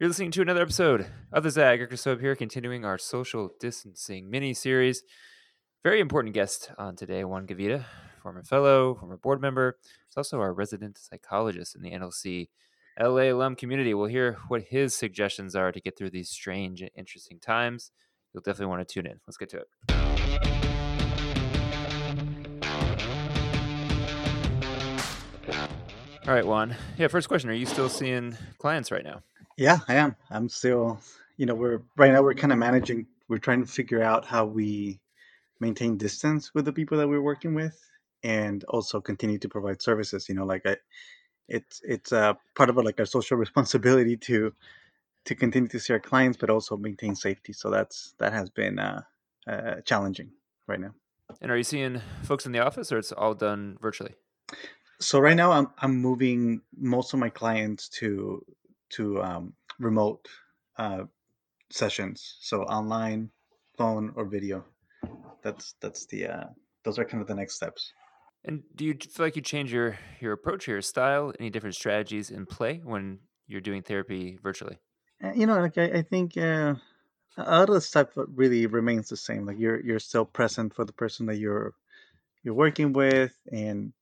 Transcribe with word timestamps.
You're 0.00 0.08
listening 0.08 0.32
to 0.32 0.42
another 0.42 0.62
episode 0.62 1.06
of 1.32 1.44
the 1.44 1.50
Zag 1.50 1.96
Soap 1.96 2.18
here, 2.18 2.34
continuing 2.34 2.84
our 2.84 2.98
social 2.98 3.50
distancing 3.60 4.28
mini 4.28 4.52
series. 4.52 5.04
Very 5.84 6.00
important 6.00 6.34
guest 6.34 6.72
on 6.76 6.96
today, 6.96 7.22
Juan 7.22 7.46
Gavidia, 7.46 7.84
former 8.20 8.42
fellow, 8.42 8.96
former 8.96 9.16
board 9.16 9.40
member. 9.40 9.78
He's 10.08 10.16
also 10.16 10.40
our 10.40 10.52
resident 10.52 10.98
psychologist 10.98 11.76
in 11.76 11.82
the 11.82 11.92
NLC 11.92 12.48
LA 12.98 13.30
alum 13.30 13.54
community. 13.54 13.94
We'll 13.94 14.08
hear 14.08 14.38
what 14.48 14.62
his 14.62 14.96
suggestions 14.96 15.54
are 15.54 15.70
to 15.70 15.80
get 15.80 15.96
through 15.96 16.10
these 16.10 16.28
strange 16.28 16.80
and 16.80 16.90
interesting 16.96 17.38
times. 17.38 17.92
You'll 18.32 18.42
definitely 18.42 18.74
want 18.74 18.88
to 18.88 18.92
tune 18.92 19.06
in. 19.06 19.20
Let's 19.28 19.36
get 19.36 19.50
to 19.50 19.58
it. 19.58 19.68
All 26.26 26.34
right, 26.34 26.44
Juan. 26.44 26.74
Yeah, 26.98 27.06
first 27.06 27.28
question. 27.28 27.48
Are 27.48 27.52
you 27.54 27.66
still 27.66 27.88
seeing 27.88 28.36
clients 28.58 28.90
right 28.90 29.04
now? 29.04 29.22
Yeah, 29.56 29.78
I 29.86 29.94
am. 29.94 30.16
I'm 30.30 30.48
still, 30.48 31.00
you 31.36 31.46
know, 31.46 31.54
we're 31.54 31.82
right 31.96 32.12
now 32.12 32.22
we're 32.22 32.34
kind 32.34 32.52
of 32.52 32.58
managing, 32.58 33.06
we're 33.28 33.38
trying 33.38 33.64
to 33.64 33.70
figure 33.70 34.02
out 34.02 34.24
how 34.26 34.44
we 34.44 35.00
maintain 35.60 35.96
distance 35.96 36.52
with 36.54 36.64
the 36.64 36.72
people 36.72 36.98
that 36.98 37.08
we're 37.08 37.22
working 37.22 37.54
with 37.54 37.80
and 38.24 38.64
also 38.64 39.00
continue 39.00 39.38
to 39.38 39.48
provide 39.48 39.80
services, 39.80 40.28
you 40.28 40.34
know, 40.34 40.44
like 40.44 40.62
I 40.66 40.76
it's 41.48 41.80
it's 41.84 42.10
a 42.10 42.36
part 42.56 42.70
of 42.70 42.76
like 42.78 42.98
our 42.98 43.06
social 43.06 43.36
responsibility 43.44 44.16
to 44.16 44.52
to 45.26 45.34
continue 45.34 45.68
to 45.68 45.78
see 45.78 45.92
our 45.92 46.00
clients 46.00 46.36
but 46.36 46.50
also 46.50 46.76
maintain 46.76 47.14
safety. 47.14 47.52
So 47.52 47.70
that's 47.70 48.14
that 48.18 48.32
has 48.32 48.50
been 48.50 48.78
uh, 48.78 49.02
uh 49.46 49.80
challenging 49.82 50.32
right 50.66 50.80
now. 50.80 50.94
And 51.40 51.50
are 51.52 51.56
you 51.56 51.64
seeing 51.64 52.00
folks 52.24 52.44
in 52.44 52.52
the 52.52 52.58
office 52.58 52.90
or 52.90 52.98
it's 52.98 53.12
all 53.12 53.34
done 53.34 53.78
virtually? 53.80 54.14
so 55.00 55.18
right 55.18 55.36
now 55.36 55.52
I'm 55.52 55.68
I'm 55.78 56.00
moving 56.00 56.62
most 56.76 57.12
of 57.12 57.20
my 57.20 57.28
clients 57.28 57.88
to 58.00 58.44
to 58.90 59.22
um, 59.22 59.52
remote 59.78 60.26
uh, 60.78 61.04
sessions, 61.70 62.36
so 62.40 62.62
online, 62.62 63.30
phone, 63.76 64.12
or 64.16 64.24
video. 64.24 64.64
That's 65.42 65.74
that's 65.80 66.06
the 66.06 66.26
uh, 66.26 66.44
those 66.84 66.98
are 66.98 67.04
kind 67.04 67.20
of 67.20 67.28
the 67.28 67.34
next 67.34 67.54
steps. 67.54 67.92
And 68.44 68.62
do 68.74 68.84
you 68.84 68.94
feel 68.94 69.26
like 69.26 69.36
you 69.36 69.42
change 69.42 69.72
your 69.72 69.98
your 70.20 70.32
approach, 70.32 70.66
your 70.66 70.82
style, 70.82 71.32
any 71.38 71.50
different 71.50 71.74
strategies 71.74 72.30
in 72.30 72.46
play 72.46 72.80
when 72.82 73.20
you're 73.46 73.60
doing 73.60 73.82
therapy 73.82 74.38
virtually? 74.42 74.78
Uh, 75.22 75.32
you 75.34 75.46
know, 75.46 75.58
like 75.60 75.78
I, 75.78 75.84
I 75.84 76.02
think 76.02 76.36
uh, 76.36 76.74
a 77.36 77.58
lot 77.58 77.68
of 77.68 77.74
the 77.74 77.80
stuff 77.80 78.08
really 78.14 78.66
remains 78.66 79.08
the 79.08 79.16
same. 79.16 79.46
Like 79.46 79.58
you're 79.58 79.80
you're 79.80 79.98
still 79.98 80.24
present 80.24 80.74
for 80.74 80.84
the 80.84 80.92
person 80.92 81.26
that 81.26 81.36
you're 81.36 81.74
you're 82.42 82.54
working 82.54 82.92
with, 82.92 83.32
and 83.50 83.92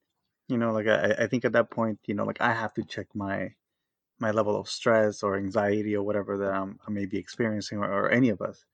you 0.49 0.59
know 0.59 0.73
like 0.73 0.87
I, 0.87 1.15
I 1.25 1.27
think 1.27 1.45
at 1.45 1.53
that 1.53 1.71
point 1.71 1.99
you 2.05 2.15
know 2.15 2.25
like 2.25 2.41
i 2.41 2.53
have 2.53 2.75
to 2.75 2.85
check 2.85 3.07
my 3.15 3.55
my 4.23 4.31
level 4.31 4.57
of 4.57 4.69
stress 4.69 5.23
or 5.25 5.37
anxiety 5.37 5.95
or 5.97 6.05
whatever 6.05 6.39
that 6.39 6.53
I'm, 6.53 6.79
i 6.87 6.91
may 6.91 7.07
be 7.07 7.19
experiencing 7.19 7.79
or, 7.79 7.91
or 7.99 8.11
any 8.11 8.31
of 8.31 8.41
us. 8.41 8.65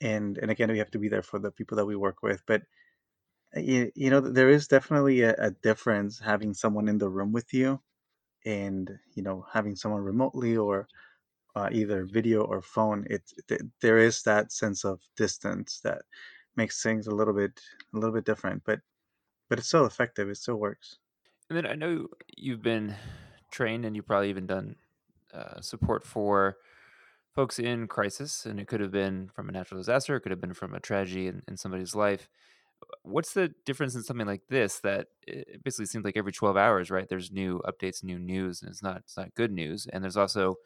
And 0.00 0.38
and 0.38 0.50
again 0.50 0.70
we 0.70 0.78
have 0.78 0.92
to 0.92 0.98
be 1.04 1.10
there 1.10 1.26
for 1.30 1.38
the 1.40 1.50
people 1.58 1.76
that 1.76 1.90
we 1.90 1.96
work 2.06 2.18
with 2.22 2.40
but 2.46 2.62
uh, 3.56 3.60
you, 3.60 3.90
you 4.02 4.10
know 4.10 4.20
there 4.20 4.50
is 4.50 4.68
definitely 4.76 5.18
a, 5.22 5.34
a 5.48 5.50
difference 5.68 6.12
having 6.32 6.52
someone 6.54 6.88
in 6.88 6.98
the 6.98 7.08
room 7.16 7.32
with 7.32 7.50
you 7.60 7.80
and 8.44 8.84
you 9.16 9.22
know 9.26 9.38
having 9.52 9.76
someone 9.76 10.02
remotely 10.02 10.56
or 10.56 10.88
uh, 11.56 11.68
either 11.72 12.04
video 12.04 12.42
or 12.44 12.60
phone. 12.60 13.06
It, 13.08 13.22
it 13.48 13.62
there 13.80 13.98
is 13.98 14.22
that 14.22 14.52
sense 14.52 14.84
of 14.84 15.00
distance 15.16 15.80
that 15.84 16.02
makes 16.56 16.82
things 16.82 17.06
a 17.06 17.14
little 17.14 17.34
bit 17.34 17.60
a 17.94 17.98
little 17.98 18.14
bit 18.14 18.26
different 18.26 18.62
but 18.64 18.80
but 19.48 19.58
it's 19.58 19.68
still 19.68 19.86
effective. 19.86 20.28
It 20.28 20.36
still 20.36 20.56
works. 20.56 20.98
And 21.48 21.56
then 21.56 21.66
I 21.66 21.74
know 21.74 22.08
you've 22.36 22.62
been 22.62 22.94
trained 23.56 23.84
and 23.84 23.96
you've 23.96 24.06
probably 24.06 24.30
even 24.30 24.46
done 24.46 24.76
uh, 25.32 25.60
support 25.60 26.04
for 26.06 26.58
folks 27.34 27.58
in 27.58 27.86
crisis, 27.86 28.46
and 28.46 28.58
it 28.60 28.66
could 28.68 28.80
have 28.80 28.90
been 28.92 29.28
from 29.28 29.48
a 29.48 29.52
natural 29.52 29.78
disaster, 29.80 30.16
it 30.16 30.20
could 30.20 30.32
have 30.32 30.40
been 30.40 30.54
from 30.54 30.74
a 30.74 30.80
tragedy 30.80 31.26
in, 31.28 31.42
in 31.48 31.56
somebody's 31.56 31.94
life. 31.94 32.28
What's 33.02 33.32
the 33.32 33.54
difference 33.64 33.94
in 33.94 34.02
something 34.02 34.26
like 34.26 34.48
this 34.48 34.80
that 34.80 35.08
it 35.26 35.62
basically 35.64 35.86
seems 35.86 36.04
like 36.04 36.16
every 36.16 36.32
12 36.32 36.56
hours, 36.56 36.90
right? 36.90 37.08
There's 37.08 37.32
new 37.32 37.62
updates, 37.66 38.04
new 38.04 38.18
news, 38.18 38.62
and 38.62 38.70
it's 38.70 38.82
not 38.82 38.98
it's 38.98 39.16
not 39.16 39.34
good 39.34 39.52
news. 39.52 39.86
And 39.86 40.04
there's 40.04 40.16
also 40.16 40.56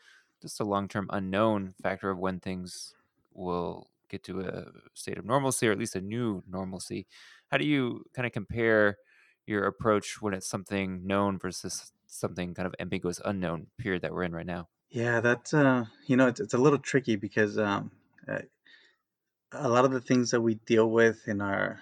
just 0.43 0.61
a 0.61 0.65
long-term 0.65 1.09
unknown 1.13 1.75
factor 1.83 2.11
of 2.11 2.19
when 2.19 2.41
things 2.41 2.95
will 3.33 3.91
get 4.09 4.25
to 4.25 4.41
a 4.41 4.67
state 4.95 5.19
of 5.19 5.25
normalcy 5.25 5.69
or 5.69 5.73
at 5.73 5.79
least 5.79 5.95
a 5.97 6.01
new 6.01 6.43
normalcy. 6.49 7.07
How 7.49 7.59
do 7.59 7.65
you 7.65 8.05
kind 8.15 8.27
of 8.27 8.33
compare 8.33 8.99
your 9.51 9.65
approach 9.65 10.23
when 10.23 10.35
it's 10.35 10.47
something 10.49 11.07
known 11.07 11.39
versus 11.39 11.93
something 12.07 12.55
kind 12.55 12.67
of 12.67 12.75
ambiguous 12.81 13.21
unknown 13.25 13.69
period 13.79 14.03
that 14.03 14.13
we're 14.13 14.25
in 14.25 14.33
right 14.33 14.47
now? 14.47 14.69
Yeah 14.91 15.21
that's 15.21 15.55
uh 15.55 15.87
you 16.07 16.17
know 16.17 16.27
it's, 16.29 16.41
it's 16.41 16.55
a 16.55 16.59
little 16.59 16.79
tricky 16.79 17.17
because 17.17 17.59
um 17.59 17.93
uh, 18.29 18.43
a 19.53 19.69
lot 19.69 19.85
of 19.85 19.91
the 19.93 20.01
things 20.01 20.31
that 20.31 20.41
we 20.41 20.55
deal 20.55 20.91
with 20.91 21.27
in 21.29 21.41
our 21.41 21.81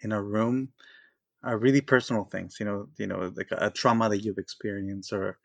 in 0.00 0.12
our 0.12 0.22
room 0.22 0.72
are 1.42 1.58
really 1.58 1.82
personal 1.82 2.24
things 2.24 2.58
you 2.60 2.66
know 2.66 2.88
you 2.98 3.06
know 3.06 3.32
like 3.36 3.50
a, 3.52 3.66
a 3.68 3.70
trauma 3.70 4.08
that 4.08 4.22
you've 4.24 4.38
experienced 4.38 5.12
or 5.12 5.38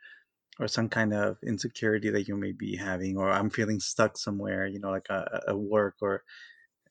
or 0.60 0.68
some 0.68 0.90
kind 0.90 1.14
of 1.14 1.38
insecurity 1.44 2.10
that 2.12 2.28
you 2.28 2.38
may 2.38 2.52
be 2.54 2.76
having 2.78 3.18
or 3.18 3.32
i'm 3.32 3.50
feeling 3.50 3.80
stuck 3.80 4.18
somewhere 4.18 4.68
you 4.68 4.80
know 4.80 4.92
like 4.92 5.10
a, 5.10 5.42
a 5.50 5.58
work 5.58 5.96
or 6.02 6.24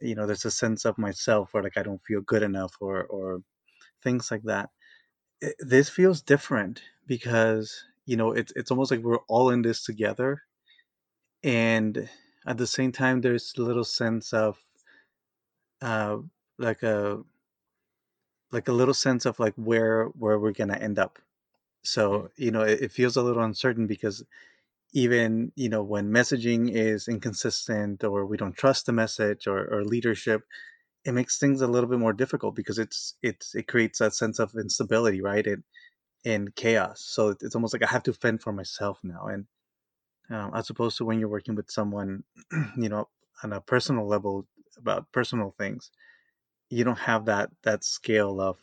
you 0.00 0.14
know 0.14 0.26
there's 0.26 0.44
a 0.46 0.50
sense 0.50 0.84
of 0.84 0.98
myself 0.98 1.54
where 1.54 1.62
like 1.62 1.78
i 1.78 1.82
don't 1.82 2.04
feel 2.06 2.20
good 2.22 2.42
enough 2.42 2.74
or 2.80 3.04
or 3.06 3.40
things 4.03 4.31
like 4.31 4.42
that. 4.44 4.70
It, 5.41 5.54
this 5.59 5.88
feels 5.88 6.22
different 6.22 6.82
because 7.06 7.84
you 8.06 8.16
know 8.16 8.32
it's 8.32 8.53
it's 8.56 8.70
almost 8.70 8.91
like 8.91 9.00
we're 9.00 9.25
all 9.28 9.50
in 9.50 9.62
this 9.62 9.84
together, 9.84 10.42
and 11.42 12.09
at 12.47 12.59
the 12.59 12.66
same 12.66 12.92
time 12.92 13.20
there's 13.20 13.54
a 13.56 13.62
little 13.62 13.84
sense 13.84 14.32
of 14.32 14.59
uh, 15.82 16.19
like 16.59 16.82
a 16.82 17.22
like 18.50 18.69
a 18.69 18.72
little 18.72 18.94
sense 18.94 19.26
of 19.26 19.38
like 19.38 19.54
where 19.56 20.06
where 20.06 20.38
we're 20.38 20.53
gonna 20.53 20.76
end 20.76 20.98
up. 20.98 21.19
So 21.82 22.10
mm. 22.10 22.28
you 22.36 22.50
know 22.50 22.62
it, 22.62 22.80
it 22.82 22.92
feels 22.92 23.16
a 23.16 23.22
little 23.22 23.42
uncertain 23.42 23.86
because 23.86 24.25
even 24.92 25.53
you 25.54 25.69
know 25.69 25.82
when 25.82 26.10
messaging 26.10 26.70
is 26.72 27.09
inconsistent 27.09 28.04
or 28.04 28.26
we 28.26 28.36
don't 28.36 28.56
trust 28.56 28.86
the 28.86 28.92
message 28.92 29.47
or, 29.47 29.66
or 29.66 29.84
leadership 29.84 30.42
it 31.08 31.14
makes 31.14 31.38
things 31.38 31.62
a 31.62 31.69
little 31.69 31.91
bit 31.91 32.00
more 32.00 32.14
difficult 32.14 32.56
because 32.56 32.78
it's 32.78 33.14
it's 33.22 33.56
it 33.56 33.69
creates 33.69 34.00
that 34.00 34.14
sense 34.14 34.41
of 34.41 34.54
instability, 34.56 35.22
right? 35.22 35.46
And 35.46 35.64
and 36.26 36.54
chaos. 36.56 37.02
So 37.08 37.30
it's 37.41 37.54
almost 37.56 37.74
like 37.74 37.84
I 37.84 37.88
have 37.92 38.04
to 38.04 38.14
fend 38.14 38.42
for 38.42 38.52
myself 38.52 39.00
now. 39.04 39.26
And 39.28 39.47
um, 40.30 40.52
as 40.54 40.70
opposed 40.70 40.98
to 40.98 41.04
when 41.04 41.20
you're 41.20 41.28
working 41.28 41.54
with 41.56 41.70
someone, 41.70 42.24
you 42.78 42.88
know, 42.88 43.08
on 43.44 43.52
a 43.54 43.60
personal 43.60 44.06
level 44.08 44.47
about 44.78 45.10
personal 45.12 45.54
things, 45.58 45.91
you 46.70 46.84
don't 46.84 46.98
have 46.98 47.26
that 47.26 47.50
that 47.64 47.84
scale 47.84 48.41
of 48.41 48.58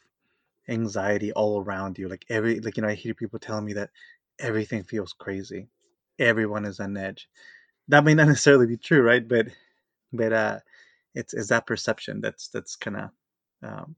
anxiety 0.69 1.31
all 1.33 1.61
around 1.61 1.97
you. 1.99 2.09
Like 2.09 2.25
every 2.29 2.59
like 2.61 2.77
you 2.77 2.83
know, 2.83 2.89
I 2.89 2.95
hear 2.95 3.15
people 3.15 3.39
telling 3.39 3.65
me 3.65 3.73
that 3.75 3.91
everything 4.39 4.83
feels 4.83 5.13
crazy. 5.13 5.69
Everyone 6.19 6.65
is 6.65 6.79
on 6.79 6.97
edge. 6.97 7.29
That 7.89 8.05
may 8.05 8.15
not 8.15 8.27
necessarily 8.29 8.67
be 8.67 8.77
true, 8.77 9.03
right? 9.03 9.27
But 9.27 9.47
but 10.13 10.33
uh 10.33 10.59
it's 11.15 11.33
it's 11.33 11.49
that 11.49 11.65
perception 11.65 12.21
that's 12.21 12.49
that's 12.49 12.75
kind 12.75 12.97
of 12.97 13.09
um, 13.63 13.95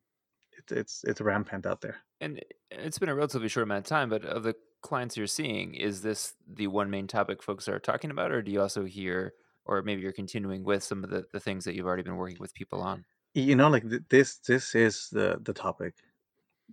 it's 0.58 0.72
it's 0.72 1.04
it's 1.04 1.22
rampant 1.22 1.66
out 1.66 1.82
there. 1.82 1.98
And 2.22 2.42
it's 2.72 3.00
been 3.00 3.10
a 3.10 3.16
relatively 3.16 3.48
short 3.48 3.64
amount 3.64 3.86
of 3.86 3.90
time, 3.90 4.10
but 4.10 4.26
of 4.26 4.44
the 4.44 4.56
clients 4.82 5.18
you're 5.18 5.28
seeing, 5.28 5.76
is 5.76 6.02
this 6.02 6.34
the 6.48 6.68
one 6.68 6.90
main 6.90 7.08
topic 7.08 7.44
folks 7.44 7.68
are 7.68 7.80
talking 7.80 8.12
about, 8.12 8.32
or 8.32 8.42
do 8.42 8.52
you 8.52 8.62
also 8.62 8.86
hear, 8.86 9.34
or 9.66 9.82
maybe 9.82 10.02
you're 10.02 10.12
continuing 10.12 10.64
with 10.64 10.84
some 10.84 11.04
of 11.04 11.10
the, 11.10 11.26
the 11.34 11.40
things 11.40 11.66
that 11.66 11.76
you've 11.76 11.86
already 11.86 12.04
been 12.04 12.16
working 12.16 12.38
with 12.40 12.54
people 12.54 12.82
on? 12.82 13.04
You 13.34 13.56
know, 13.56 13.70
like 13.70 13.88
th- 13.88 14.04
this 14.10 14.38
this 14.38 14.74
is 14.76 15.10
the 15.12 15.40
the 15.44 15.54
topic 15.54 15.96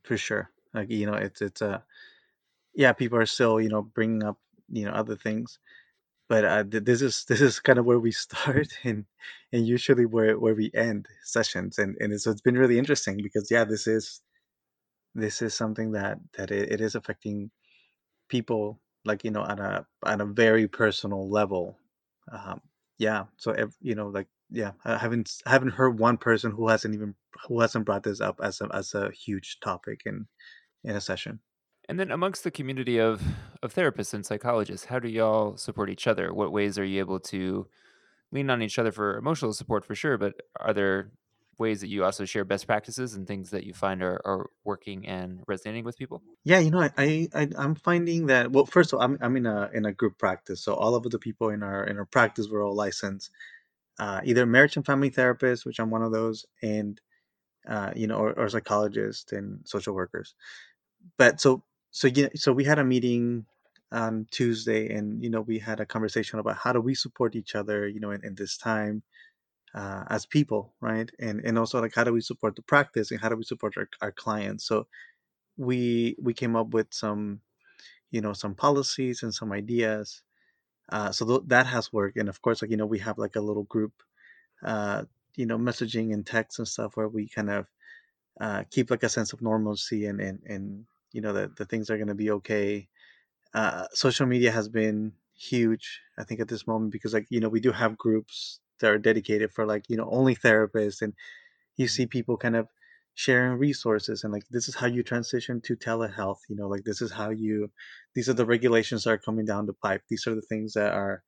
for 0.03 0.17
sure. 0.17 0.51
Like 0.73 0.91
you 0.91 1.07
know, 1.07 1.15
it's 1.15 1.43
it's 1.43 1.63
a 1.63 1.69
uh, 1.69 1.79
yeah, 2.75 2.93
people 2.93 3.19
are 3.19 3.27
still 3.27 3.61
you 3.61 3.69
know 3.69 3.83
bringing 3.83 4.25
up 4.25 4.39
you 4.71 4.85
know 4.87 4.93
other 4.93 5.17
things, 5.17 5.59
but 6.29 6.45
uh, 6.45 6.65
this 6.67 7.03
is 7.03 7.25
this 7.29 7.41
is 7.41 7.61
kind 7.61 7.79
of 7.79 7.85
where 7.85 7.99
we 7.99 8.13
start 8.25 8.69
and 8.85 9.05
and 9.53 9.67
usually 9.67 10.07
where 10.07 10.39
where 10.39 10.55
we 10.55 10.71
end 10.75 11.07
sessions 11.25 11.79
and 11.79 11.97
and 12.01 12.21
so 12.21 12.31
it's 12.31 12.41
been 12.41 12.59
really 12.59 12.79
interesting 12.79 13.17
because 13.23 13.51
yeah 13.51 13.65
this 13.65 13.87
is 13.87 14.21
this 15.15 15.43
is 15.43 15.55
something 15.55 15.93
that 15.93 16.19
that 16.37 16.51
it, 16.51 16.73
it 16.73 16.81
is 16.81 16.95
affecting 16.95 17.51
people 18.29 18.81
like 19.05 19.25
you 19.25 19.31
know 19.31 19.43
on 19.43 19.59
a 19.61 19.87
on 20.05 20.21
a 20.21 20.27
very 20.27 20.67
personal 20.67 21.29
level 21.29 21.79
um 22.33 22.61
yeah 22.99 23.25
so 23.37 23.51
if, 23.53 23.75
you 23.81 23.95
know 23.95 24.09
like 24.09 24.27
yeah 24.51 24.73
i 24.85 24.97
haven't 24.97 25.31
I 25.47 25.51
haven't 25.51 25.71
heard 25.71 25.99
one 25.99 26.17
person 26.17 26.53
who 26.53 26.69
hasn't 26.69 26.95
even 26.95 27.15
who 27.49 27.61
hasn't 27.61 27.85
brought 27.87 28.03
this 28.03 28.21
up 28.21 28.41
as 28.43 28.61
a 28.61 28.69
as 28.75 28.95
a 28.95 29.11
huge 29.11 29.59
topic 29.61 30.03
in 30.07 30.27
in 30.85 30.97
a 30.97 31.01
session 31.01 31.41
and 31.89 31.99
then 31.99 32.11
amongst 32.11 32.45
the 32.45 32.51
community 32.51 32.99
of 32.99 33.23
of 33.63 33.75
therapists 33.75 34.15
and 34.15 34.25
psychologists, 34.27 34.87
how 34.87 34.99
do 34.99 35.09
y'all 35.09 35.57
support 35.57 35.91
each 35.91 36.07
other? 36.07 36.33
What 36.33 36.53
ways 36.53 36.79
are 36.79 36.85
you 36.85 36.99
able 36.99 37.21
to 37.21 37.67
lean 38.33 38.51
on 38.51 38.63
each 38.63 38.79
other 38.79 38.93
for 38.93 39.17
emotional 39.17 39.53
support 39.53 39.85
for 39.85 39.95
sure, 39.95 40.19
but 40.19 40.35
are 40.61 40.75
there 40.75 41.11
ways 41.59 41.81
that 41.81 41.89
you 41.89 42.05
also 42.05 42.25
share 42.25 42.45
best 42.45 42.67
practices 42.67 43.15
and 43.15 43.27
things 43.27 43.51
that 43.51 43.65
you 43.65 43.73
find 43.73 44.03
are, 44.03 44.21
are 44.25 44.51
working 44.65 45.07
and 45.07 45.41
resonating 45.47 45.85
with 45.85 45.97
people? 45.97 46.23
Yeah, 46.43 46.59
you 46.59 46.71
know, 46.71 46.81
I, 46.81 47.29
I 47.33 47.49
I'm 47.57 47.75
finding 47.75 48.27
that 48.27 48.51
well, 48.51 48.67
first 48.67 48.93
of 48.93 48.99
all, 48.99 49.05
I'm 49.05 49.19
I'm 49.21 49.37
in 49.37 49.47
a 49.47 49.71
in 49.73 49.85
a 49.85 49.93
group 49.93 50.19
practice, 50.19 50.63
so 50.63 50.75
all 50.75 50.95
of 50.95 51.05
the 51.05 51.19
people 51.19 51.51
in 51.51 51.63
our 51.63 51.85
in 51.85 51.99
our 51.99 52.07
practice 52.07 52.49
were 52.49 52.63
all 52.63 52.75
licensed, 52.75 53.31
uh, 53.99 54.21
either 54.25 54.47
marriage 54.47 54.77
and 54.77 54.85
family 54.85 55.11
therapists, 55.11 55.65
which 55.65 55.79
I'm 55.79 55.91
one 55.91 56.03
of 56.03 56.13
those, 56.13 56.47
and 56.63 57.01
uh, 57.69 57.93
you 57.95 58.07
know, 58.07 58.17
or, 58.17 58.33
or 58.33 58.49
psychologists 58.49 59.33
and 59.33 59.61
social 59.65 59.95
workers. 59.95 60.35
But 61.17 61.41
so 61.41 61.63
so 61.95 62.09
yeah, 62.09 62.29
so 62.37 62.53
we 62.53 62.65
had 62.65 62.81
a 62.81 62.85
meeting 62.85 63.47
on 63.93 64.27
Tuesday, 64.33 64.91
and 64.95 65.23
you 65.25 65.31
know, 65.31 65.43
we 65.43 65.59
had 65.61 65.81
a 65.81 65.87
conversation 65.87 66.41
about 66.41 66.59
how 66.59 66.73
do 66.75 66.83
we 66.83 66.95
support 66.97 67.37
each 67.37 67.55
other, 67.57 67.89
you 67.89 68.01
know, 68.01 68.13
in, 68.13 68.25
in 68.27 68.37
this 68.37 68.59
time 68.59 69.03
uh, 69.75 70.05
as 70.11 70.27
people, 70.27 70.75
right? 70.81 71.11
And 71.21 71.41
and 71.45 71.59
also 71.59 71.81
like 71.81 71.95
how 71.95 72.05
do 72.05 72.13
we 72.13 72.21
support 72.23 72.57
the 72.57 72.63
practice 72.63 73.11
and 73.13 73.21
how 73.21 73.31
do 73.31 73.37
we 73.37 73.45
support 73.45 73.75
our, 73.79 73.89
our 74.03 74.13
clients? 74.13 74.67
So 74.67 74.89
we 75.59 76.17
we 76.23 76.35
came 76.35 76.57
up 76.57 76.71
with 76.75 76.89
some 76.93 77.41
you 78.13 78.21
know 78.21 78.33
some 78.35 78.55
policies 78.55 79.23
and 79.23 79.35
some 79.35 79.53
ideas 79.53 80.23
uh, 80.91 81.13
so 81.13 81.27
th- 81.27 81.43
that 81.49 81.67
has 81.67 81.93
worked 81.93 82.19
and 82.19 82.29
of 82.29 82.43
course 82.43 82.63
like 82.63 82.71
you 82.73 82.77
know 82.79 82.87
we 82.87 83.01
have 83.01 83.19
like 83.19 83.37
a 83.37 83.41
little 83.43 83.65
group 83.65 83.93
uh, 84.65 85.05
you 85.37 85.47
know 85.47 85.59
messaging 85.59 86.13
and 86.15 86.27
text 86.27 86.59
and 86.59 86.69
stuff 86.69 86.97
where 86.97 87.09
we 87.09 87.29
kind 87.29 87.51
of 87.51 87.67
uh, 88.41 88.65
keep 88.71 88.91
like 88.91 89.05
a 89.05 89.11
sense 89.11 89.33
of 89.35 89.43
normalcy 89.43 90.07
and 90.07 90.21
and, 90.21 90.41
and 90.47 90.87
you 91.15 91.23
know 91.23 91.35
that 91.35 91.57
the 91.57 91.67
things 91.67 91.91
are 91.91 91.99
going 91.99 92.09
to 92.09 92.17
be 92.17 92.31
okay 92.33 92.89
uh, 93.55 93.87
social 93.93 94.27
media 94.27 94.51
has 94.53 94.69
been 94.69 95.15
huge 95.35 96.01
i 96.19 96.25
think 96.25 96.41
at 96.41 96.49
this 96.49 96.67
moment 96.67 96.93
because 96.93 97.15
like 97.15 97.27
you 97.31 97.41
know 97.41 97.49
we 97.49 97.61
do 97.61 97.73
have 97.73 97.99
groups 97.99 98.61
that 98.81 98.91
are 98.91 98.99
dedicated 98.99 99.53
for 99.53 99.67
like 99.67 99.89
you 99.89 99.97
know 99.97 100.09
only 100.11 100.35
therapists 100.37 101.03
and 101.03 101.15
you 101.77 101.89
Mhm. 101.89 101.89
see 101.89 102.07
people 102.07 102.37
kind 102.37 102.57
of 102.57 102.69
sharing 103.15 103.59
resources 103.59 104.25
and 104.25 104.33
like 104.33 104.45
this 104.51 104.69
is 104.69 104.75
how 104.77 104.87
you 104.87 105.03
transition 105.03 105.61
to 105.61 105.77
telehealth 105.77 106.41
you 106.49 106.57
know 106.57 106.69
like 106.69 106.85
this 106.85 107.03
is 107.03 107.13
how 107.13 107.31
you 107.31 107.71
these 108.15 108.29
are 108.29 108.35
the 108.35 108.47
regulations 108.47 109.05
that 109.05 109.11
are 109.11 109.19
coming 109.19 109.45
down 109.47 109.67
the 109.67 109.75
pipe 109.75 110.03
these 110.09 110.27
are 110.27 110.35
the 110.35 110.43
things 110.43 110.75
that 110.75 110.93
are 110.95 111.23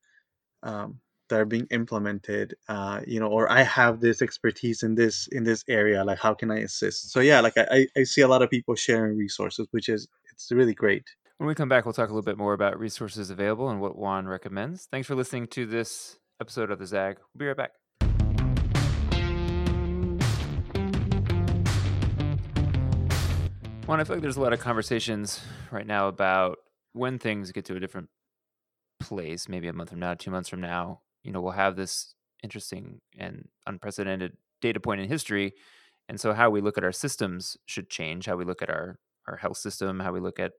um, 0.63 1.01
that 1.29 1.41
are 1.41 1.45
being 1.45 1.67
implemented 1.71 2.55
uh, 2.69 3.01
you 3.07 3.21
know 3.21 3.29
or 3.29 3.51
i 3.51 3.63
have 3.63 4.01
this 4.01 4.23
expertise 4.23 4.83
in 4.83 4.95
this 4.95 5.29
in 5.33 5.45
this 5.45 5.65
area 5.69 6.05
like 6.05 6.19
how 6.19 6.35
can 6.35 6.51
i 6.51 6.59
assist 6.59 7.11
so 7.11 7.21
yeah 7.21 7.41
like 7.41 7.55
i 7.57 7.87
i 7.97 8.03
see 8.03 8.21
a 8.21 8.29
lot 8.29 8.43
of 8.43 8.51
people 8.51 8.75
sharing 8.75 9.17
resources 9.17 9.67
which 9.71 9.89
is 9.89 10.09
it's 10.33 10.51
really 10.53 10.75
great 10.75 11.05
When 11.39 11.47
we 11.49 11.55
come 11.55 11.69
back, 11.69 11.85
we'll 11.85 11.93
talk 11.93 12.09
a 12.09 12.13
little 12.13 12.23
bit 12.23 12.39
more 12.39 12.55
about 12.55 12.79
resources 12.79 13.29
available 13.29 13.69
and 13.69 13.79
what 13.79 13.97
Juan 13.99 14.27
recommends. 14.27 14.87
Thanks 14.91 15.07
for 15.07 15.15
listening 15.15 15.49
to 15.49 15.67
this 15.67 16.19
episode 16.41 16.71
of 16.71 16.79
the 16.79 16.87
ZAG. 16.87 17.19
We'll 17.35 17.39
be 17.39 17.47
right 17.47 17.57
back. 17.57 17.73
Juan, 23.87 24.01
I 24.01 24.05
feel 24.05 24.17
like 24.17 24.23
there's 24.23 24.37
a 24.37 24.41
lot 24.41 24.53
of 24.53 24.61
conversations 24.61 25.43
right 25.71 25.87
now 25.87 26.09
about 26.09 26.59
when 26.93 27.19
things 27.19 27.53
get 27.53 27.65
to 27.67 27.77
a 27.77 27.81
different 27.81 28.09
place, 28.99 29.49
maybe 29.49 29.69
a 29.69 29.73
month 29.73 29.91
from 29.91 30.01
now, 30.01 30.15
two 30.15 30.31
months 30.31 30.49
from 30.49 30.61
now, 30.61 31.01
you 31.27 31.33
know, 31.33 31.41
we'll 31.41 31.53
have 31.53 31.77
this 31.77 32.15
interesting 32.43 33.01
and 33.19 33.49
unprecedented 33.67 34.37
data 34.61 34.79
point 34.79 35.01
in 35.01 35.09
history. 35.09 35.53
And 36.09 36.21
so 36.21 36.33
how 36.33 36.51
we 36.51 36.61
look 36.61 36.79
at 36.79 36.85
our 36.85 36.93
systems 36.93 37.57
should 37.67 37.91
change, 37.91 38.27
how 38.27 38.37
we 38.37 38.45
look 38.45 38.63
at 38.63 38.71
our, 38.71 38.99
our 39.27 39.37
health 39.37 39.57
system, 39.57 39.99
how 39.99 40.13
we 40.13 40.21
look 40.21 40.39
at 40.39 40.53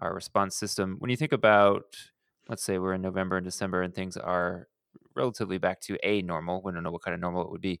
our 0.00 0.14
response 0.14 0.54
system. 0.56 0.96
When 0.98 1.10
you 1.10 1.16
think 1.16 1.32
about, 1.32 1.96
let's 2.48 2.62
say 2.62 2.78
we're 2.78 2.94
in 2.94 3.02
November 3.02 3.38
and 3.38 3.44
December 3.44 3.82
and 3.82 3.94
things 3.94 4.18
are 4.18 4.68
relatively 5.16 5.56
back 5.56 5.80
to 5.82 5.96
a 6.06 6.20
normal, 6.20 6.60
we 6.62 6.72
don't 6.72 6.82
know 6.82 6.90
what 6.90 7.02
kind 7.02 7.14
of 7.14 7.20
normal 7.20 7.42
it 7.42 7.50
would 7.50 7.62
be. 7.62 7.80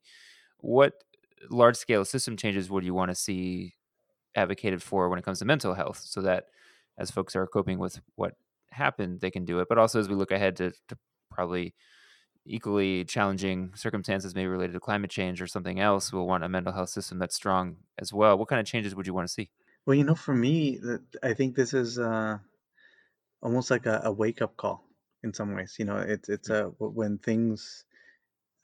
What 0.60 0.94
large 1.50 1.76
scale 1.76 2.06
system 2.06 2.36
changes 2.36 2.70
would 2.70 2.84
you 2.84 2.94
want 2.94 3.10
to 3.10 3.14
see 3.14 3.74
advocated 4.34 4.82
for 4.82 5.08
when 5.10 5.18
it 5.18 5.24
comes 5.24 5.40
to 5.40 5.44
mental 5.44 5.74
health 5.74 6.00
so 6.02 6.22
that 6.22 6.46
as 6.96 7.10
folks 7.10 7.36
are 7.36 7.46
coping 7.46 7.78
with 7.78 8.00
what 8.14 8.34
happened, 8.70 9.20
they 9.20 9.30
can 9.30 9.44
do 9.44 9.60
it. 9.60 9.68
But 9.68 9.78
also 9.78 10.00
as 10.00 10.08
we 10.08 10.14
look 10.14 10.30
ahead 10.30 10.56
to, 10.56 10.72
to 10.88 10.98
probably 11.30 11.74
equally 12.46 13.04
challenging 13.04 13.72
circumstances, 13.74 14.34
maybe 14.34 14.48
related 14.48 14.72
to 14.72 14.80
climate 14.80 15.10
change 15.10 15.40
or 15.40 15.46
something 15.46 15.78
else, 15.80 16.12
we'll 16.12 16.26
want 16.26 16.44
a 16.44 16.48
mental 16.48 16.72
health 16.72 16.90
system 16.90 17.18
that's 17.18 17.36
strong 17.36 17.76
as 17.98 18.12
well. 18.12 18.38
What 18.38 18.48
kind 18.48 18.60
of 18.60 18.66
changes 18.66 18.94
would 18.94 19.06
you 19.06 19.14
want 19.14 19.28
to 19.28 19.32
see? 19.32 19.50
well 19.86 19.94
you 19.94 20.04
know 20.04 20.14
for 20.14 20.34
me 20.34 20.78
i 21.22 21.32
think 21.32 21.56
this 21.56 21.74
is 21.74 21.98
uh 21.98 22.38
almost 23.42 23.70
like 23.70 23.86
a, 23.86 24.02
a 24.04 24.12
wake-up 24.12 24.56
call 24.56 24.84
in 25.22 25.32
some 25.32 25.54
ways 25.54 25.76
you 25.78 25.84
know 25.84 25.96
it's 25.96 26.28
it's 26.28 26.50
a 26.50 26.64
when 26.78 27.18
things 27.18 27.84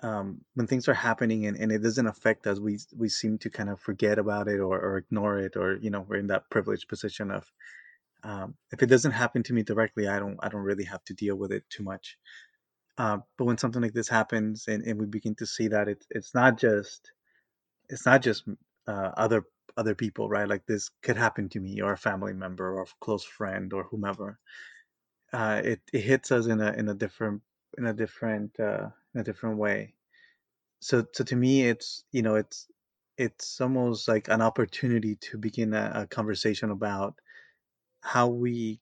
um, 0.01 0.43
when 0.55 0.67
things 0.67 0.89
are 0.89 0.95
happening 0.95 1.47
and, 1.47 1.57
and 1.57 1.73
it 1.73 1.83
doesn't 1.83 2.07
affect 2.07 2.47
us, 2.47 2.61
we 2.61 2.79
we 2.95 3.09
seem 3.09 3.39
to 3.39 3.49
kind 3.49 3.71
of 3.71 3.81
forget 3.81 4.19
about 4.19 4.47
it 4.47 4.61
or, 4.61 4.79
or 4.79 4.99
ignore 4.99 5.39
it, 5.39 5.57
or 5.57 5.79
you 5.79 5.89
know, 5.89 6.05
we're 6.07 6.19
in 6.19 6.27
that 6.27 6.51
privileged 6.51 6.87
position 6.87 7.31
of 7.31 7.51
um, 8.23 8.57
if 8.73 8.83
it 8.83 8.89
doesn't 8.89 9.13
happen 9.13 9.43
to 9.45 9.55
me 9.55 9.63
directly, 9.63 10.07
I 10.07 10.19
don't 10.19 10.39
I 10.43 10.51
don't 10.51 10.61
really 10.61 10.85
have 10.85 11.03
to 11.05 11.15
deal 11.15 11.37
with 11.37 11.51
it 11.51 11.65
too 11.71 11.83
much. 11.83 12.19
Uh, 12.99 13.19
but 13.39 13.45
when 13.45 13.59
something 13.59 13.83
like 13.83 13.93
this 13.95 14.09
happens 14.09 14.69
and, 14.69 14.83
and 14.85 14.99
we 14.99 15.07
begin 15.07 15.35
to 15.37 15.47
see 15.47 15.69
that 15.69 15.89
it's 15.89 16.07
it's 16.11 16.35
not 16.35 16.59
just 16.59 17.13
it's 17.91 18.07
not 18.07 18.23
just 18.23 18.45
uh, 18.89 19.11
other 19.17 19.45
other 19.77 19.95
people, 19.95 20.29
right? 20.29 20.49
Like 20.49 20.67
this 20.67 20.91
could 21.03 21.17
happen 21.17 21.49
to 21.51 21.61
me 21.61 21.81
or 21.83 21.93
a 21.93 21.99
family 21.99 22.33
member 22.35 22.73
or 22.73 22.83
a 22.83 22.87
close 23.01 23.25
friend 23.25 23.73
or 23.73 23.85
whomever. 23.85 24.39
Uh, 25.33 25.61
it 25.65 25.81
it 25.93 26.01
hits 26.03 26.33
us 26.33 26.47
in 26.47 26.61
a 26.61 26.73
in 26.73 26.89
a 26.89 26.95
different 26.95 27.43
in 27.79 27.87
a 27.87 27.93
different 27.95 28.59
uh, 28.61 28.89
in 29.15 29.21
a 29.21 29.25
different 29.25 29.59
way 29.59 29.95
so 30.81 31.05
so 31.13 31.25
to 31.25 31.37
me 31.37 31.63
it's 31.69 32.05
you 32.13 32.23
know 32.23 32.35
it's 32.37 32.69
it's 33.19 33.61
almost 33.61 34.09
like 34.09 34.29
an 34.29 34.43
opportunity 34.43 35.17
to 35.17 35.39
begin 35.39 35.73
a, 35.75 35.93
a 35.95 36.07
conversation 36.07 36.71
about 36.71 37.15
how 38.03 38.29
we 38.29 38.81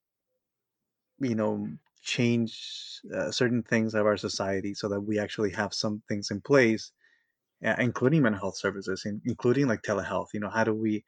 you 1.21 1.35
know 1.35 1.69
change 2.05 3.01
uh, 3.15 3.31
certain 3.31 3.63
things 3.63 3.95
of 3.95 4.07
our 4.07 4.17
society 4.17 4.75
so 4.75 4.89
that 4.89 5.01
we 5.01 5.19
actually 5.19 5.51
have 5.51 5.73
some 5.75 6.03
things 6.09 6.31
in 6.31 6.41
place 6.41 6.93
uh, 7.65 7.75
including 7.79 8.23
mental 8.23 8.41
health 8.41 8.59
services 8.59 9.03
in, 9.07 9.21
including 9.25 9.67
like 9.67 9.83
telehealth 9.83 10.29
you 10.35 10.41
know 10.41 10.51
how 10.51 10.65
do 10.65 10.75
we 10.75 11.05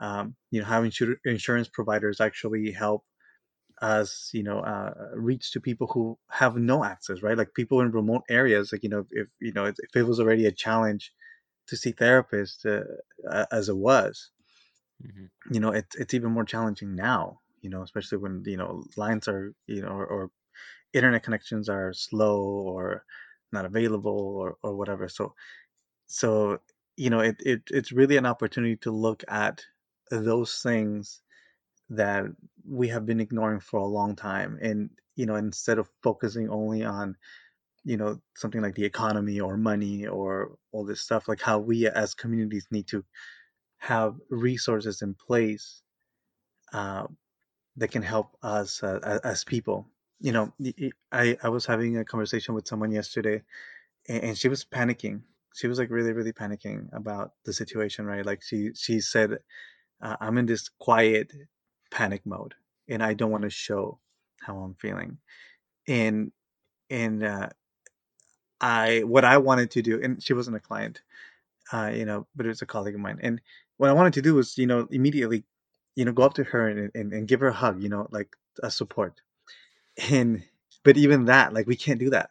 um, 0.00 0.34
you 0.50 0.60
know 0.60 0.66
how 0.66 0.82
insur- 0.82 1.16
insurance 1.24 1.68
providers 1.68 2.20
actually 2.20 2.70
help 2.70 3.04
us 3.82 4.30
you 4.32 4.42
know 4.42 4.60
uh, 4.60 4.92
reach 5.14 5.52
to 5.52 5.60
people 5.60 5.86
who 5.88 6.18
have 6.30 6.56
no 6.56 6.84
access 6.84 7.22
right 7.22 7.36
like 7.36 7.52
people 7.54 7.80
in 7.80 7.90
remote 7.90 8.22
areas 8.30 8.72
like 8.72 8.82
you 8.82 8.88
know 8.88 9.04
if 9.10 9.26
you 9.40 9.52
know 9.52 9.66
if 9.66 9.76
it 9.94 10.02
was 10.02 10.20
already 10.20 10.46
a 10.46 10.52
challenge 10.52 11.12
to 11.68 11.76
see 11.76 11.92
therapists 11.92 12.64
uh, 12.64 13.46
as 13.50 13.68
it 13.68 13.76
was. 13.76 14.30
Mm-hmm. 15.04 15.54
You 15.54 15.60
know, 15.60 15.70
it's 15.70 15.96
it's 15.96 16.14
even 16.14 16.32
more 16.32 16.44
challenging 16.44 16.94
now. 16.94 17.40
You 17.66 17.72
know, 17.72 17.82
especially 17.82 18.18
when 18.18 18.44
you 18.46 18.56
know 18.56 18.84
lines 18.96 19.26
are 19.28 19.52
you 19.66 19.82
know 19.82 19.94
or, 19.98 20.06
or 20.06 20.30
internet 20.92 21.24
connections 21.24 21.68
are 21.68 21.92
slow 21.92 22.40
or 22.74 23.04
not 23.52 23.64
available 23.64 24.18
or 24.40 24.56
or 24.62 24.76
whatever. 24.76 25.08
So 25.08 25.34
so 26.06 26.58
you 26.96 27.10
know 27.10 27.20
it, 27.20 27.36
it 27.40 27.62
it's 27.70 27.92
really 27.92 28.16
an 28.16 28.26
opportunity 28.26 28.76
to 28.76 28.92
look 28.92 29.24
at 29.28 29.64
those 30.10 30.62
things 30.62 31.22
that 31.90 32.24
we 32.68 32.88
have 32.88 33.06
been 33.06 33.20
ignoring 33.20 33.60
for 33.60 33.80
a 33.80 33.94
long 33.98 34.16
time 34.16 34.58
and 34.62 34.90
you 35.16 35.26
know 35.26 35.36
instead 35.36 35.78
of 35.78 35.88
focusing 36.02 36.48
only 36.50 36.84
on 36.84 37.16
you 37.84 37.96
know 37.96 38.20
something 38.36 38.62
like 38.62 38.74
the 38.76 38.84
economy 38.84 39.40
or 39.40 39.56
money 39.56 40.06
or 40.06 40.56
all 40.72 40.84
this 40.84 41.00
stuff 41.00 41.28
like 41.28 41.40
how 41.40 41.58
we 41.58 41.88
as 41.88 42.14
communities 42.14 42.66
need 42.70 42.88
to 42.88 43.04
have 43.78 44.14
resources 44.30 45.02
in 45.02 45.14
place 45.14 45.82
uh, 46.72 47.06
that 47.76 47.90
can 47.90 48.02
help 48.02 48.36
us 48.42 48.82
uh, 48.82 49.20
as 49.24 49.44
people. 49.44 49.88
You 50.20 50.32
know 50.32 50.54
I, 51.12 51.36
I 51.42 51.48
was 51.50 51.66
having 51.66 51.98
a 51.98 52.04
conversation 52.04 52.54
with 52.54 52.66
someone 52.66 52.90
yesterday 52.90 53.42
and, 54.08 54.36
she 54.38 54.48
was 54.48 54.64
panicking. 54.64 55.22
She 55.54 55.68
was 55.68 55.78
like 55.78 55.90
really 55.90 56.12
really 56.12 56.32
panicking 56.32 56.88
about 56.92 57.32
the 57.44 57.52
situation 57.52 58.06
right? 58.06 58.24
Like 58.24 58.42
she 58.42 58.70
she 58.74 59.00
said 59.00 59.38
uh, 60.02 60.16
i'm 60.20 60.38
in 60.38 60.46
this 60.46 60.68
quiet 60.78 61.32
panic 61.90 62.22
mode 62.26 62.54
and 62.88 63.02
i 63.02 63.14
don't 63.14 63.30
want 63.30 63.44
to 63.44 63.50
show 63.50 63.98
how 64.40 64.56
i'm 64.58 64.74
feeling. 64.74 65.18
And 65.88 66.32
and 66.90 67.22
uh, 67.24 67.48
i 68.60 69.02
what 69.04 69.24
i 69.24 69.38
wanted 69.38 69.70
to 69.72 69.82
do 69.82 70.02
and 70.02 70.22
she 70.22 70.32
wasn't 70.32 70.56
a 70.56 70.60
client 70.60 71.02
uh, 71.72 71.90
you 71.94 72.04
know, 72.04 72.26
but 72.36 72.46
it 72.46 72.50
was 72.50 72.62
a 72.62 72.66
colleague 72.66 72.94
of 72.94 73.00
mine. 73.00 73.18
And 73.22 73.40
what 73.76 73.90
I 73.90 73.92
wanted 73.92 74.14
to 74.14 74.22
do 74.22 74.34
was, 74.34 74.56
you 74.58 74.66
know, 74.66 74.86
immediately, 74.90 75.44
you 75.96 76.04
know, 76.04 76.12
go 76.12 76.22
up 76.22 76.34
to 76.34 76.44
her 76.44 76.68
and, 76.68 76.90
and, 76.94 77.12
and 77.12 77.26
give 77.26 77.40
her 77.40 77.48
a 77.48 77.52
hug, 77.52 77.82
you 77.82 77.88
know, 77.88 78.06
like 78.12 78.36
a 78.62 78.70
support. 78.70 79.20
And, 80.10 80.44
but 80.84 80.96
even 80.96 81.24
that, 81.24 81.52
like, 81.52 81.66
we 81.66 81.74
can't 81.74 81.98
do 81.98 82.10
that. 82.10 82.30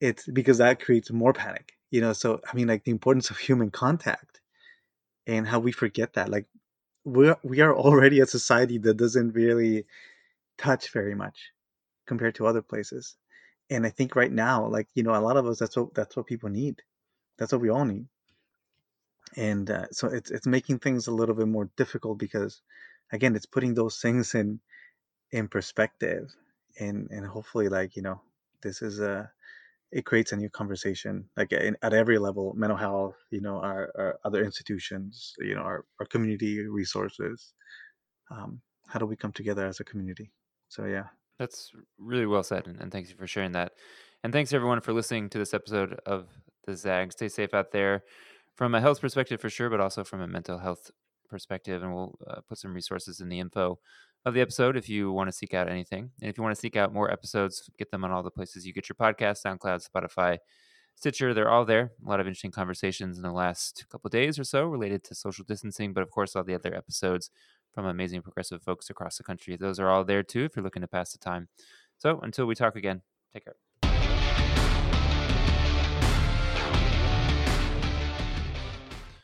It's 0.00 0.28
because 0.28 0.58
that 0.58 0.84
creates 0.84 1.10
more 1.10 1.32
panic, 1.32 1.72
you 1.90 2.00
know. 2.00 2.12
So, 2.12 2.40
I 2.46 2.54
mean, 2.54 2.68
like, 2.68 2.84
the 2.84 2.90
importance 2.92 3.30
of 3.30 3.38
human 3.38 3.70
contact 3.70 4.40
and 5.26 5.48
how 5.48 5.58
we 5.58 5.72
forget 5.72 6.12
that. 6.12 6.28
Like, 6.28 6.46
we're, 7.04 7.36
we 7.42 7.60
are 7.60 7.74
already 7.74 8.20
a 8.20 8.26
society 8.26 8.78
that 8.78 8.98
doesn't 8.98 9.32
really 9.32 9.86
touch 10.58 10.92
very 10.92 11.14
much 11.14 11.52
compared 12.06 12.34
to 12.36 12.46
other 12.46 12.62
places. 12.62 13.16
And 13.70 13.86
I 13.86 13.90
think 13.90 14.14
right 14.14 14.30
now, 14.30 14.66
like, 14.66 14.88
you 14.94 15.02
know, 15.02 15.14
a 15.14 15.20
lot 15.20 15.38
of 15.38 15.46
us, 15.46 15.58
that's 15.58 15.76
what, 15.76 15.94
that's 15.94 16.16
what 16.16 16.26
people 16.26 16.50
need. 16.50 16.82
That's 17.38 17.52
what 17.52 17.62
we 17.62 17.70
all 17.70 17.86
need. 17.86 18.06
And 19.36 19.70
uh, 19.70 19.86
so 19.90 20.08
it's 20.08 20.30
it's 20.30 20.46
making 20.46 20.78
things 20.78 21.06
a 21.06 21.14
little 21.14 21.34
bit 21.34 21.48
more 21.48 21.70
difficult 21.76 22.18
because, 22.18 22.62
again, 23.12 23.36
it's 23.36 23.46
putting 23.46 23.74
those 23.74 24.00
things 24.00 24.34
in 24.34 24.60
in 25.32 25.48
perspective, 25.48 26.34
and 26.80 27.08
and 27.10 27.26
hopefully, 27.26 27.68
like 27.68 27.96
you 27.96 28.02
know, 28.02 28.20
this 28.62 28.82
is 28.82 29.00
a 29.00 29.30
it 29.92 30.04
creates 30.04 30.32
a 30.32 30.36
new 30.36 30.50
conversation 30.50 31.24
like 31.36 31.52
in, 31.52 31.76
at 31.82 31.94
every 31.94 32.18
level 32.18 32.52
mental 32.56 32.76
health 32.76 33.14
you 33.30 33.40
know 33.40 33.58
our, 33.60 33.92
our 33.96 34.18
other 34.24 34.44
institutions 34.44 35.34
you 35.38 35.54
know 35.54 35.60
our, 35.60 35.84
our 36.00 36.06
community 36.06 36.66
resources 36.66 37.54
um, 38.30 38.60
how 38.88 38.98
do 38.98 39.06
we 39.06 39.14
come 39.14 39.32
together 39.32 39.66
as 39.66 39.78
a 39.80 39.84
community 39.84 40.32
so 40.68 40.84
yeah 40.84 41.04
That's 41.38 41.70
really 41.98 42.26
well 42.26 42.42
said, 42.42 42.66
and, 42.66 42.80
and 42.80 42.94
you 42.94 43.14
for 43.16 43.26
sharing 43.26 43.52
that. 43.52 43.72
And 44.22 44.32
thanks 44.32 44.52
everyone 44.52 44.80
for 44.80 44.92
listening 44.92 45.28
to 45.30 45.38
this 45.38 45.52
episode 45.52 46.00
of 46.06 46.28
the 46.66 46.76
Zag. 46.76 47.12
Stay 47.12 47.28
safe 47.28 47.52
out 47.54 47.72
there 47.72 48.04
from 48.56 48.74
a 48.74 48.80
health 48.80 49.00
perspective 49.00 49.40
for 49.40 49.50
sure, 49.50 49.70
but 49.70 49.80
also 49.80 50.04
from 50.04 50.20
a 50.20 50.28
mental 50.28 50.58
health 50.58 50.90
perspective. 51.28 51.82
And 51.82 51.94
we'll 51.94 52.18
uh, 52.26 52.40
put 52.48 52.58
some 52.58 52.74
resources 52.74 53.20
in 53.20 53.28
the 53.28 53.40
info 53.40 53.78
of 54.24 54.34
the 54.34 54.40
episode 54.40 54.76
if 54.76 54.88
you 54.88 55.12
want 55.12 55.28
to 55.28 55.32
seek 55.32 55.54
out 55.54 55.68
anything. 55.68 56.10
And 56.20 56.30
if 56.30 56.38
you 56.38 56.42
want 56.42 56.54
to 56.54 56.60
seek 56.60 56.76
out 56.76 56.92
more 56.92 57.10
episodes, 57.10 57.68
get 57.78 57.90
them 57.90 58.04
on 58.04 58.10
all 58.10 58.22
the 58.22 58.30
places 58.30 58.66
you 58.66 58.72
get 58.72 58.88
your 58.88 58.96
podcast 58.96 59.44
SoundCloud, 59.44 59.86
Spotify, 59.88 60.38
Stitcher. 60.94 61.34
They're 61.34 61.50
all 61.50 61.64
there. 61.64 61.92
A 62.04 62.08
lot 62.08 62.20
of 62.20 62.26
interesting 62.26 62.52
conversations 62.52 63.16
in 63.16 63.22
the 63.22 63.32
last 63.32 63.84
couple 63.90 64.08
days 64.08 64.38
or 64.38 64.44
so 64.44 64.64
related 64.64 65.04
to 65.04 65.14
social 65.14 65.44
distancing, 65.44 65.92
but 65.92 66.02
of 66.02 66.10
course, 66.10 66.36
all 66.36 66.44
the 66.44 66.54
other 66.54 66.74
episodes 66.74 67.30
from 67.72 67.86
amazing 67.86 68.22
progressive 68.22 68.62
folks 68.62 68.88
across 68.88 69.18
the 69.18 69.24
country. 69.24 69.56
Those 69.56 69.80
are 69.80 69.90
all 69.90 70.04
there 70.04 70.22
too 70.22 70.44
if 70.44 70.56
you're 70.56 70.64
looking 70.64 70.82
to 70.82 70.88
pass 70.88 71.12
the 71.12 71.18
time. 71.18 71.48
So 71.98 72.20
until 72.20 72.46
we 72.46 72.54
talk 72.54 72.76
again, 72.76 73.02
take 73.32 73.44
care. 73.44 73.56